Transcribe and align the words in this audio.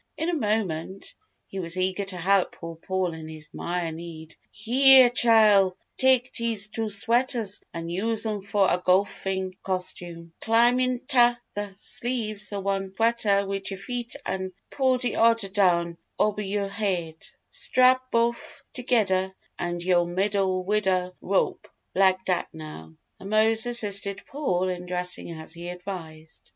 In 0.17 0.29
a 0.29 0.33
moment, 0.33 1.13
he 1.45 1.59
was 1.59 1.77
eager 1.77 2.03
to 2.05 2.17
help 2.17 2.53
poor 2.53 2.75
Paul 2.75 3.13
in 3.13 3.27
his 3.27 3.49
"mire" 3.53 3.91
need. 3.91 4.35
"Heah, 4.49 5.11
Chile, 5.11 5.73
tak' 5.95 6.31
dese 6.33 6.69
two 6.69 6.89
sweaters 6.89 7.61
an' 7.71 7.87
use 7.87 8.25
'em 8.25 8.41
fo' 8.41 8.63
a 8.65 8.81
go'fing 8.83 9.55
costume. 9.61 10.33
Clim' 10.41 10.79
inta 10.79 11.37
th' 11.55 11.79
sleeves 11.79 12.51
ov 12.51 12.63
one 12.63 12.95
sweater 12.95 13.45
wid 13.45 13.69
yur 13.69 13.77
feet 13.77 14.15
an' 14.25 14.53
pull 14.71 14.97
de' 14.97 15.13
odder 15.13 15.49
down 15.49 15.99
obber 16.19 16.41
yo' 16.41 16.67
haid. 16.67 17.23
Strap 17.51 18.09
bof' 18.09 18.63
togedder 18.73 19.35
about 19.59 19.83
yo' 19.83 20.05
middle 20.05 20.63
wid'da 20.65 21.11
rope 21.21 21.67
lik' 21.93 22.25
dat, 22.25 22.47
now!" 22.51 22.95
And 23.19 23.29
Mose 23.29 23.67
assisted 23.67 24.23
Paul 24.25 24.67
in 24.67 24.87
dressing 24.87 25.29
as 25.29 25.53
he 25.53 25.69
advised. 25.69 26.49